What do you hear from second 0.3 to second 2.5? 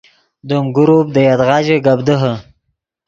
دیم گروپ دے یدغا ژے گپ دیہے